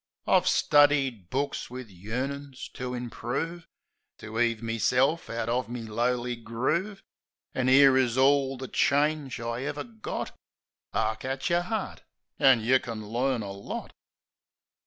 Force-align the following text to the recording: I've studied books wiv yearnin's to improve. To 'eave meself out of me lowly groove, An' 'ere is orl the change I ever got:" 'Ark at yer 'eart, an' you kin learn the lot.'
I've 0.25 0.47
studied 0.47 1.29
books 1.29 1.69
wiv 1.69 1.91
yearnin's 1.91 2.69
to 2.69 2.95
improve. 2.95 3.67
To 4.17 4.39
'eave 4.39 4.63
meself 4.63 5.29
out 5.29 5.47
of 5.47 5.69
me 5.69 5.83
lowly 5.83 6.35
groove, 6.35 7.03
An' 7.53 7.69
'ere 7.69 7.95
is 7.97 8.17
orl 8.17 8.57
the 8.57 8.67
change 8.67 9.39
I 9.39 9.61
ever 9.61 9.83
got:" 9.83 10.35
'Ark 10.95 11.23
at 11.23 11.51
yer 11.51 11.67
'eart, 11.69 12.01
an' 12.39 12.61
you 12.61 12.79
kin 12.79 13.09
learn 13.09 13.41
the 13.41 13.53
lot.' 13.53 13.93